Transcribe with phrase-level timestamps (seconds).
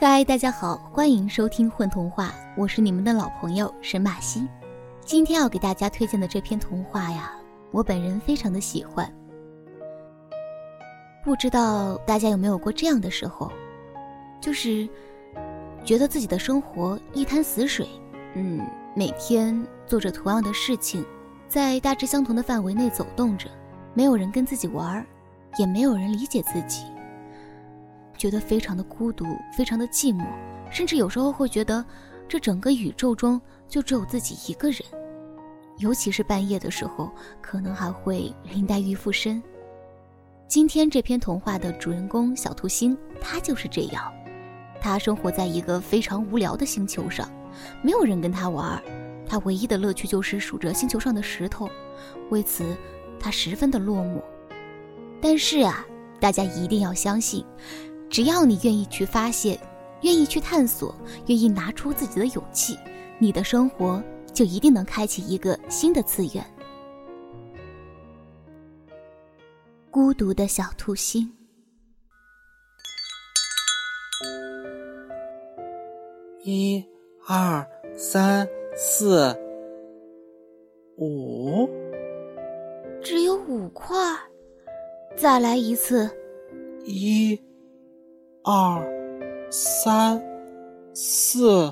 [0.00, 4.46] 嗨，大家好，欢迎收听《混童话》，我是你们的老朋友沈马西。
[5.04, 7.32] 今天要给大家推荐的这篇童话呀，
[7.72, 9.12] 我本人非常的喜欢。
[11.24, 13.50] 不知道大家有没有过这样的时候，
[14.40, 14.88] 就是
[15.84, 17.84] 觉得自己的生活一滩死水，
[18.34, 21.04] 嗯，每天做着同样的事情，
[21.48, 23.50] 在大致相同的范围内走动着，
[23.94, 25.04] 没有人跟自己玩，
[25.58, 26.84] 也没有人理解自己。
[28.18, 29.24] 觉得非常的孤独，
[29.56, 30.26] 非常的寂寞，
[30.70, 31.84] 甚至有时候会觉得，
[32.28, 34.82] 这整个宇宙中就只有自己一个人。
[35.78, 39.40] 尤其是半夜的时候，可能还会林黛玉附身。
[40.48, 44.12] 今天这篇童话的主人公小兔星，他就是这样。
[44.80, 47.30] 他生活在一个非常无聊的星球上，
[47.82, 48.82] 没有人跟他玩，
[49.26, 51.68] 他唯一的乐趣就是数着星球上的石头，
[52.30, 52.76] 为此
[53.20, 54.22] 他十分的落寞。
[55.20, 55.84] 但是啊，
[56.18, 57.44] 大家一定要相信。
[58.10, 59.58] 只要你愿意去发现，
[60.02, 60.94] 愿意去探索，
[61.26, 62.76] 愿意拿出自己的勇气，
[63.18, 66.44] 你的生活就一定能开启一个新的次元。
[69.90, 71.30] 孤独的小兔星，
[76.44, 76.84] 一、
[77.26, 77.66] 二、
[77.96, 79.36] 三、四、
[80.96, 81.68] 五，
[83.02, 83.96] 只有五块，
[85.16, 86.10] 再来一次，
[86.84, 87.38] 一。
[88.50, 88.82] 二、
[89.50, 90.18] 三、
[90.94, 91.70] 四、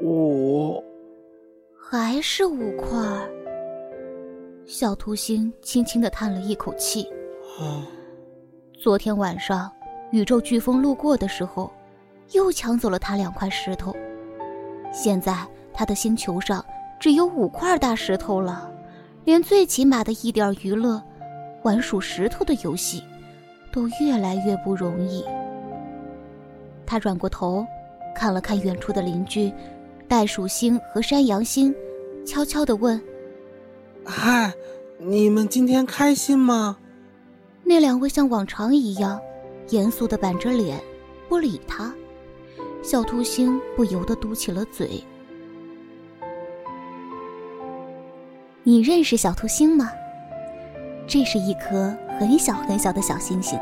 [0.00, 0.80] 五，
[1.76, 2.96] 还是五块。
[4.64, 7.04] 小兔星轻轻的叹了一口气。
[8.80, 9.68] 昨天晚上，
[10.12, 11.68] 宇宙飓风路过的时候，
[12.30, 13.92] 又抢走了他两块石头。
[14.92, 15.36] 现在
[15.74, 16.64] 他的星球上
[17.00, 18.72] 只有五块大石头了，
[19.24, 21.02] 连最起码的一点娱乐，
[21.64, 23.02] 玩数石头的游戏。
[23.72, 25.24] 都越来越不容易。
[26.86, 27.66] 他转过头，
[28.14, 29.50] 看了看远处的邻居，
[30.06, 31.74] 袋鼠星和山羊星，
[32.26, 33.00] 悄悄地问
[34.04, 34.52] ：“嗨，
[34.98, 36.76] 你们今天开心吗？”
[37.64, 39.18] 那两位像往常一样，
[39.70, 40.78] 严肃地板着脸，
[41.28, 41.94] 不理他。
[42.82, 45.02] 小兔星不由得嘟起了嘴
[48.64, 49.90] ：“你认识小兔星吗？”
[51.12, 53.60] 这是一颗很小很小的小星星，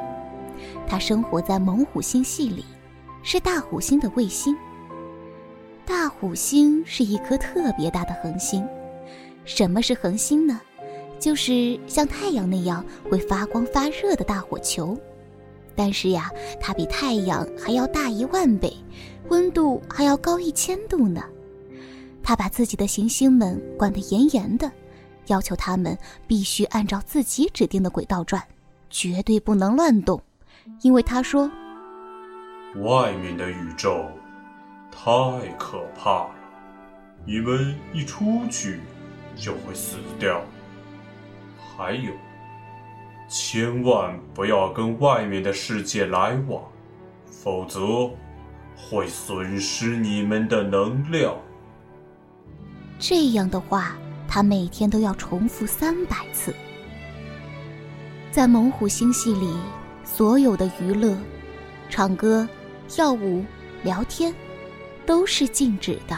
[0.87, 2.65] 它生活在猛虎星系里，
[3.25, 4.56] 是大虎星的卫星。
[5.84, 8.65] 大虎星是一颗特别大的恒星。
[9.44, 10.61] 什么是恒星呢？
[11.19, 14.97] 就是像太阳那样会发光发热的大火球。
[15.75, 16.31] 但是呀，
[16.61, 18.72] 它比太阳还要大一万倍，
[19.28, 21.25] 温度还要高一千度呢。
[22.22, 24.71] 它把自己的行星们管得严严的。
[25.31, 25.97] 要求他们
[26.27, 28.43] 必须按照自己指定的轨道转，
[28.91, 30.21] 绝对不能乱动，
[30.83, 31.51] 因为他说
[32.83, 34.11] ：“外面的宇宙
[34.91, 35.11] 太
[35.57, 36.35] 可怕了，
[37.25, 38.81] 你们一出去
[39.37, 40.43] 就会死掉。
[41.57, 42.12] 还有，
[43.29, 46.62] 千万不要跟外面的世界来往，
[47.25, 48.11] 否则
[48.77, 51.35] 会损失你们的能量。”
[52.99, 53.97] 这样的话。
[54.33, 56.55] 他每天都要重复三百次。
[58.31, 59.53] 在猛虎星系里，
[60.05, 61.19] 所有的娱乐、
[61.89, 62.49] 唱歌、
[62.87, 63.45] 跳舞、
[63.83, 64.33] 聊天，
[65.05, 66.17] 都是禁止的。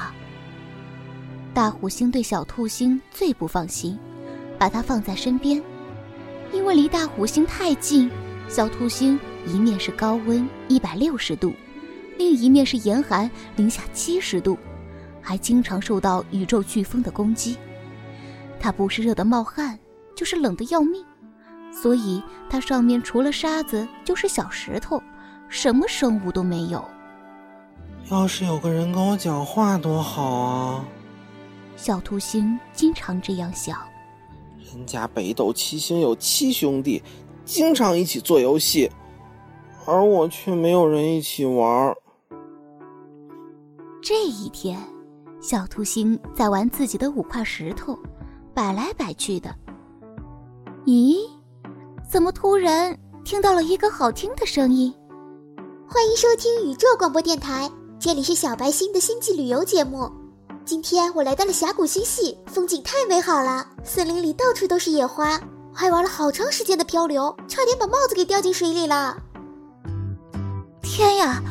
[1.55, 3.99] 大虎星对小兔星最不放心，
[4.59, 5.63] 把它放在身边，
[6.53, 8.11] 因为离大虎星太近，
[8.47, 11.55] 小兔星一面是高温一百六十度，
[12.19, 14.59] 另一面是严寒零下七十度，
[15.23, 17.57] 还经常受到宇宙飓风的攻击。
[18.63, 19.77] 它不是热得冒汗，
[20.15, 21.05] 就是冷得要命，
[21.73, 25.03] 所以它上面除了沙子就是小石头，
[25.49, 26.83] 什么生物都没有。
[28.09, 30.85] 要是有个人跟我讲话多好啊！
[31.77, 33.77] 小兔星经常这样想。
[34.73, 37.03] 人家北斗七星有七兄弟，
[37.45, 38.89] 经常一起做游戏，
[39.87, 41.93] 而我却没有人一起玩。
[44.01, 44.79] 这一天，
[45.41, 47.99] 小兔星在玩自己的五块石头。
[48.55, 49.55] 摆来摆去的，
[50.85, 51.17] 咦？
[52.09, 54.93] 怎么突然听到了一个好听的声音？
[55.89, 60.11] 欢迎收听宇宙广播电台，这里是小白星的星际旅游节目。
[60.67, 65.41] 今天我来到了峡谷星系，风景太美好了，森林里到处都是野花，
[65.73, 69.17] 我还玩了好长时间的漂流，差点把帽子给掉进水里了。
[70.83, 71.43] 天呀！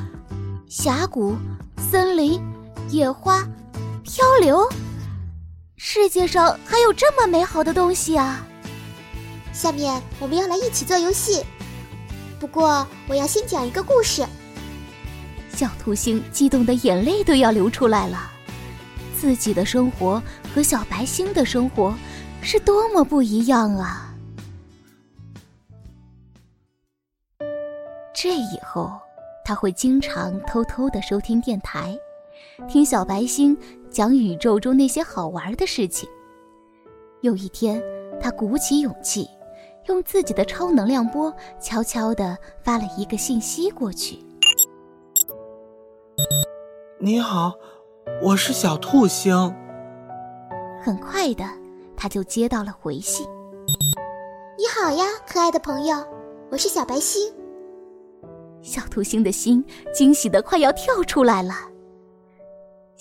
[0.69, 1.35] 峡谷、
[1.77, 2.39] 森林、
[2.89, 3.43] 野花、
[4.03, 4.69] 漂流。
[5.83, 8.45] 世界上还有这么美好的东西啊！
[9.51, 11.43] 下面我们要来一起做游戏，
[12.39, 14.23] 不过我要先讲一个故事。
[15.49, 18.31] 小兔星激动的眼泪都要流出来了。
[19.19, 20.21] 自己的生活
[20.53, 21.95] 和小白星的生活
[22.43, 24.13] 是多么不一样啊！
[28.13, 28.99] 这以后，
[29.43, 31.97] 他会经常偷偷的收听电台，
[32.67, 33.57] 听小白星
[33.89, 36.07] 讲宇宙中那些好玩的事情。
[37.21, 37.81] 有一天，
[38.19, 39.27] 他鼓起勇气，
[39.87, 44.17] 用自己的超能量波悄悄地发了一个信息过去。
[46.99, 47.53] 你好，
[48.21, 49.33] 我是小兔星。
[50.83, 51.43] 很快的，
[51.95, 53.25] 他就接到了回信。
[54.57, 55.97] 你好呀，可爱的朋友，
[56.51, 57.31] 我是小白星。
[58.61, 61.70] 小兔星的心惊喜的快要跳出来了。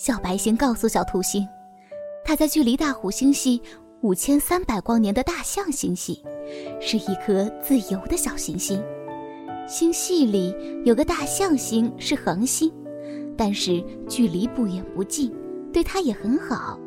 [0.02, 1.46] 小白星告诉小兔星，
[2.24, 3.60] 它在距离大虎星系
[4.00, 6.24] 五千三百光年的大象星系，
[6.80, 8.82] 是一颗自由的小行星。
[9.68, 10.56] 星系里
[10.86, 12.72] 有个大象星是恒星。
[13.36, 15.30] 但是距离不远不近，
[15.70, 16.80] 对它也很好。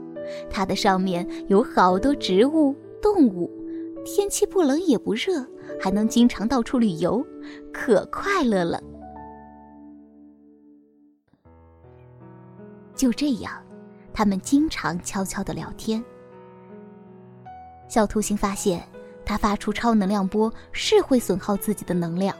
[0.50, 3.48] 它的上面有好多植物、动物，
[4.04, 5.46] 天气不冷也不热，
[5.80, 7.24] 还能经常到处旅游，
[7.72, 8.82] 可快乐了。
[13.04, 13.52] 就这样，
[14.14, 16.02] 他们经常悄悄的聊天。
[17.90, 18.82] 小兔星发现，
[19.26, 22.34] 它发出超能量波是会损耗自己的能量，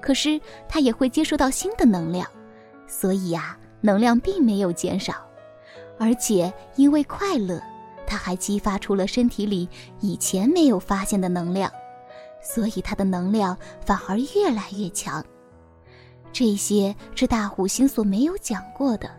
[0.00, 2.26] 可是它也会接收到新的能量。
[2.86, 5.16] 所以呀，能量并没有减少，
[5.98, 7.60] 而且因为快乐，
[8.06, 9.68] 他还激发出了身体里
[10.00, 11.70] 以前没有发现的能量，
[12.40, 15.22] 所以他的能量反而越来越强。
[16.32, 19.10] 这些是大虎星所没有讲过的。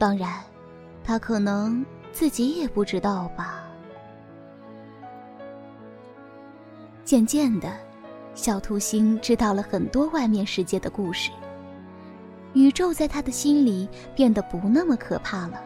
[0.00, 0.42] 当然，
[1.04, 3.62] 他可能自己也不知道吧。
[7.04, 7.70] 渐渐的，
[8.34, 11.30] 小兔星知道了很多外面世界的故事。
[12.54, 13.86] 宇宙在他的心里
[14.16, 15.62] 变得不那么可怕了，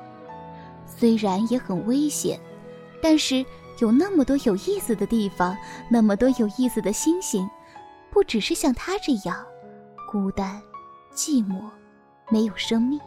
[0.85, 2.37] 虽然也很危险，
[3.01, 3.47] 但是
[3.79, 5.57] 有那么多有意思的地方，
[5.89, 7.49] 那么多有意思的星星，
[8.11, 9.47] 不只是像他这样
[10.11, 10.61] 孤单、
[11.15, 11.63] 寂寞、
[12.31, 12.99] 没有生命。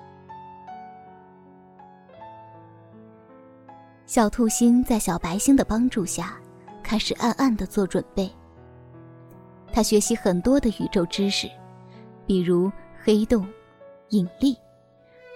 [4.08, 6.38] 小兔星在小白星的帮助下，
[6.82, 8.32] 开始暗暗的做准备。
[9.74, 11.46] 他学习很多的宇宙知识，
[12.26, 12.72] 比如
[13.04, 13.46] 黑洞。
[14.12, 14.56] 引力，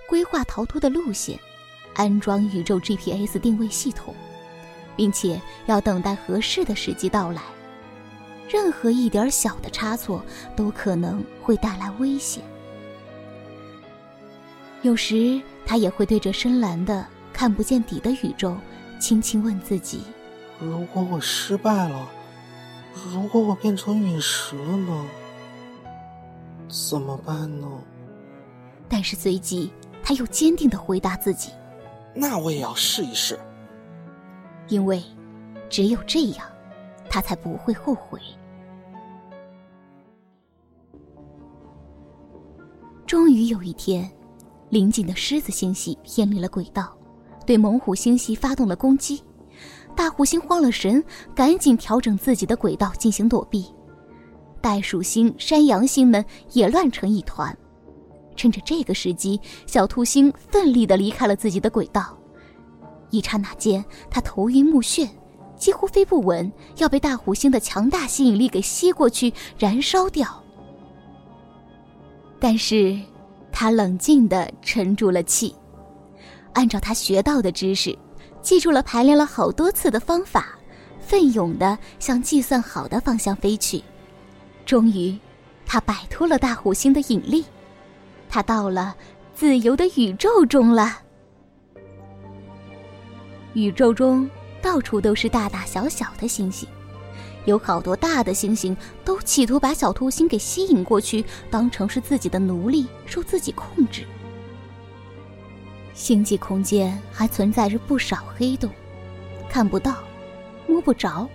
[0.07, 1.37] 规划逃脱的路线，
[1.93, 4.15] 安装宇宙 GPS 定位系统，
[4.95, 7.41] 并且要等待合适的时机到来。
[8.47, 10.23] 任何一点小的差错
[10.55, 12.41] 都可能会带来危险。
[14.83, 17.05] 有时他也会对着深蓝的
[17.41, 18.55] 看不见底的宇宙，
[18.99, 20.03] 轻轻问自己：
[20.59, 22.07] 如果我失败了，
[23.11, 25.07] 如果我变成陨石了呢？
[26.69, 27.67] 怎么办呢？
[28.87, 29.73] 但是随即，
[30.03, 31.49] 他又坚定的回答自己
[32.13, 33.39] ：“那我也要试一试，
[34.67, 35.01] 因为
[35.67, 36.47] 只有这样，
[37.09, 38.21] 他才不会后悔。”
[43.07, 44.07] 终于有一天，
[44.69, 46.95] 邻近的狮子星系偏离了轨道，
[47.45, 49.21] 对猛虎星系发动了攻击。
[49.95, 51.03] 大虎星慌了神，
[51.35, 53.65] 赶紧调整自己的轨道进行躲避。
[54.61, 57.55] 袋鼠星、山羊星们也乱成一团。
[58.35, 62.17] 趁着这个时机，小兔星奋力地离开了自己的轨道。
[63.09, 65.07] 一刹那间，他头晕目眩，
[65.57, 70.25] 几乎飞不稳，要被大虎星的强大吸引力给吸过去，燃烧掉。
[72.39, 72.97] 但是，
[73.51, 75.53] 他冷静地沉住了气，
[76.53, 77.97] 按照他学到的知识，
[78.41, 80.57] 记住了排练了好多次的方法，
[80.99, 83.83] 奋勇地向计算好的方向飞去。
[84.65, 85.17] 终于，
[85.65, 87.45] 他摆脱了大虎星的引力。
[88.29, 88.95] 他到了
[89.33, 90.99] 自由的宇宙中了。
[93.53, 94.29] 宇宙中
[94.61, 96.67] 到处都是大大小小的星星，
[97.45, 104.05] 有好多大的星星都企图把小兔星给吸引过去，当成是自己的奴隶，受自己控制。
[105.93, 108.69] 星际空间还存在着不少黑洞，
[109.49, 109.97] 看不到，
[110.67, 111.27] 摸不着，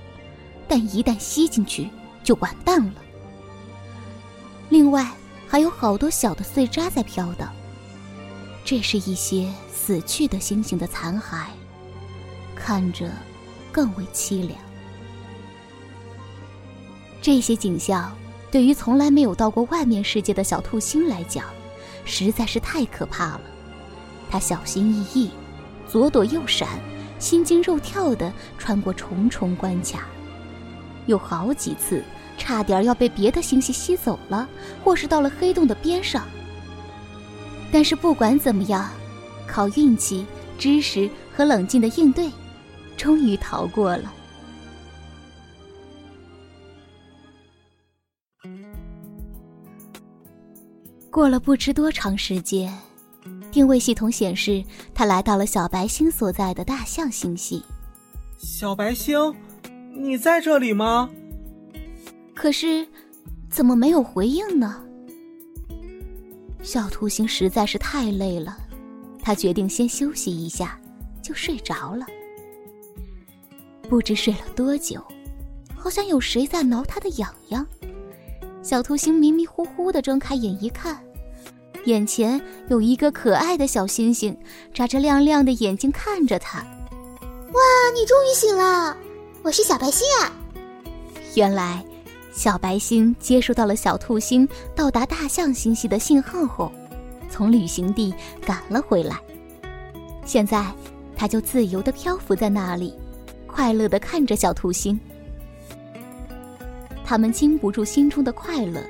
[0.67, 1.89] 但一旦吸进去
[2.23, 2.95] 就完蛋了。
[4.69, 5.11] 另外。
[5.49, 7.55] 还有好多小的碎渣在飘荡，
[8.65, 11.47] 这是一些死去的星星的残骸，
[12.57, 13.09] 看着
[13.71, 14.59] 更为凄凉。
[17.23, 18.13] 这些景象
[18.51, 21.45] 对于从来没有到过外面世界的小兔星来讲，
[22.05, 23.43] 实在是太可怕了。
[24.29, 25.31] 他小心翼翼，
[25.89, 26.69] 左躲右闪，
[27.19, 30.07] 心惊肉跳地穿过重重关卡，
[31.07, 32.03] 有好几次。
[32.39, 34.47] 差点要被别的星系吸走了，
[34.85, 36.27] 或是到了黑洞的边上，
[37.73, 38.91] 但是不管怎么样，
[39.47, 40.27] 靠运气、
[40.59, 42.31] 知识和冷静的应对，
[42.95, 44.13] 终于逃过了。
[51.11, 52.71] 过了不知多长时间，
[53.57, 57.63] 定位系统显示他来到了小白星所在的大象星系。
[58.37, 59.35] 小白星，
[59.95, 61.09] 你在这里吗？
[62.35, 62.87] 可是，
[63.49, 64.85] 怎么没有回应呢？
[66.63, 68.59] 小兔星实在是太累了，
[69.23, 70.79] 他决定先休息一下，
[71.23, 72.05] 就睡着了。
[73.89, 75.03] 不知睡了多久，
[75.75, 77.67] 好像有谁在挠他的痒痒。
[78.63, 81.03] 小兔星迷迷糊糊的睁开眼一看，
[81.87, 84.37] 眼前有一个可爱的小星星，
[84.75, 86.59] 眨着亮亮的眼睛看着他。
[86.59, 87.61] 哇，
[87.95, 88.97] 你终于醒了！
[89.43, 90.33] 我是小白星啊。
[91.37, 91.85] 原来，
[92.33, 96.73] 小白星接收到了小兔星到达大象星系的信号后，
[97.31, 98.13] 从旅行地
[98.45, 99.17] 赶了回来。
[100.25, 100.67] 现在，
[101.17, 102.93] 它就自由的漂浮在那里，
[103.47, 104.99] 快乐的看着小兔星。
[107.05, 108.83] 他们禁不住心中的快乐，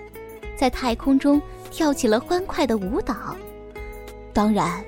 [0.57, 1.39] 在太空中
[1.71, 3.15] 跳起了欢快的舞蹈。
[4.33, 4.85] 当然，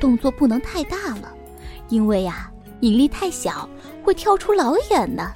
[0.00, 1.32] 动作不能太大了，
[1.88, 3.68] 因为呀，引力太小
[4.02, 5.32] 会跳出老远呢。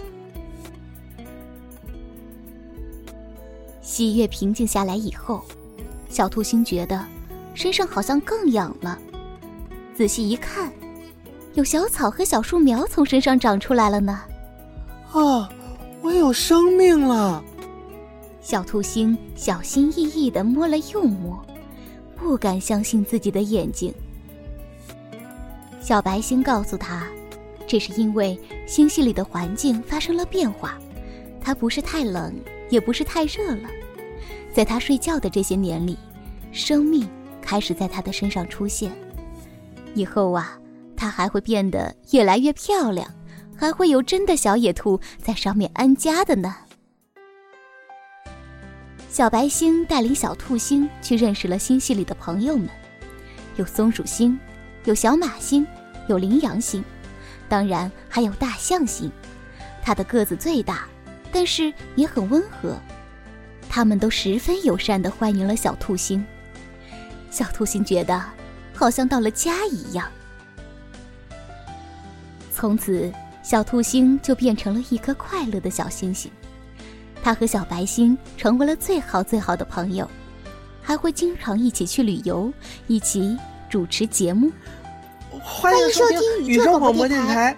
[3.81, 5.43] 喜悦平静下来以后，
[6.09, 7.05] 小兔星觉得
[7.55, 8.99] 身上好像更痒了。
[9.95, 10.73] 仔细一看，
[11.55, 14.21] 有小草和小树苗从身上长出来了呢。
[15.12, 15.49] 啊！
[16.03, 17.43] 我有生命了！
[18.47, 21.45] 小兔星小心翼翼的摸了又摸，
[22.15, 23.93] 不敢相信自己的眼睛。
[25.81, 27.09] 小白星告诉他，
[27.67, 30.79] 这是因为星系里的环境发生了变化，
[31.41, 32.33] 它不是太冷，
[32.71, 33.69] 也不是太热了。
[34.55, 35.99] 在他睡觉的这些年里，
[36.53, 37.05] 生命
[37.43, 38.93] 开始在他的身上出现。
[39.97, 40.57] 以后啊，
[40.97, 43.12] 他还会变得越来越漂亮。
[43.57, 46.55] 还会有真的小野兔在上面安家的呢。
[49.16, 52.68] 小白星带领小兔星去认识了星系里的朋友们，
[53.56, 54.38] 有松鼠星，
[54.85, 55.66] 有小马星，
[56.06, 56.85] 有羚羊星，
[57.49, 59.11] 当然还有大象星。
[59.82, 60.87] 它的个子最大，
[61.32, 62.78] 但是也很温和。
[63.70, 66.23] 他们都十分友善地欢迎了小兔星。
[67.30, 68.23] 小兔星觉得
[68.75, 70.06] 好像到了家一样。
[72.52, 73.11] 从此。
[73.42, 76.28] 小兔星就变成了一颗快乐的小星星，
[77.26, 80.09] 它和小白星成为了最好最好的朋友，
[80.80, 82.52] 还会经常一起去旅游，
[82.87, 83.37] 一起
[83.68, 84.49] 主持节目。
[85.42, 87.56] 欢迎收听宇宙广播电台，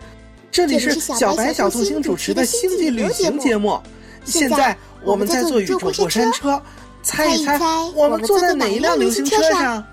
[0.50, 3.78] 这里是小白小兔星主持的星际旅行节目。
[4.24, 6.58] 现在我们在坐宇宙过山车，
[7.02, 7.58] 猜一猜
[7.94, 9.84] 我们坐在哪一辆流星车上？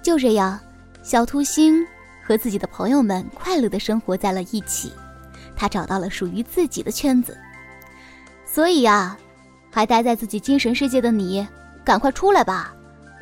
[0.00, 0.58] 就这样，
[1.02, 1.86] 小兔星。
[2.24, 4.90] 和自己的朋友们快乐的生活在了一起，
[5.54, 7.36] 他找到了属于自己的圈子。
[8.52, 9.16] 所以呀，
[9.70, 11.46] 还待在自己精神世界的你，
[11.84, 12.74] 赶快出来吧！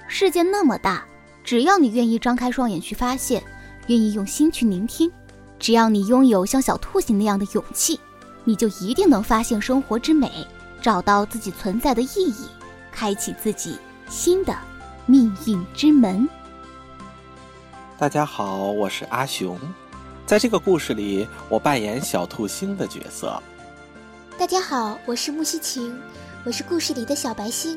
[0.08, 1.04] 世界那么大，
[1.44, 3.42] 只要你愿意张开双眼去发现，
[3.88, 5.12] 愿意用心去聆听，
[5.58, 8.00] 只要你拥有像小兔星那样的勇气，
[8.42, 10.46] 你就一定能发现生活之美，
[10.80, 12.48] 找到自己存在的意义，
[12.90, 13.76] 开启自己
[14.08, 14.56] 新的
[15.04, 16.26] 命运之门。
[17.98, 19.58] 大家好，我是阿雄，
[20.24, 23.42] 在这个故事里，我扮演小兔星的角色。
[24.38, 26.00] 大家好，我是木西晴，
[26.44, 27.76] 我是故事里的小白星。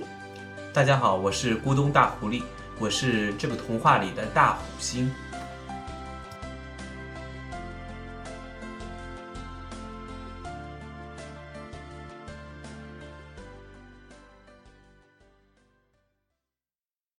[0.72, 2.44] 大家好，我是咕咚大狐狸，
[2.78, 5.12] 我是这个童话里的大虎星。